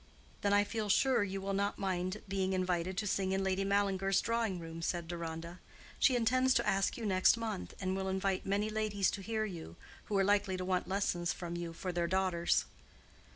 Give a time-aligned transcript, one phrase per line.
[0.41, 4.19] "Then I feel sure you will not mind being invited to sing in Lady Mallinger's
[4.19, 5.59] drawing room," said Deronda.
[5.99, 9.75] "She intends to ask you next month, and will invite many ladies to hear you,
[10.05, 12.65] who are likely to want lessons from you for their daughters."